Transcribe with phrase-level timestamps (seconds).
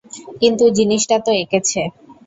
[0.41, 1.81] কিন্তু জিনিসটা তো এঁকেছে।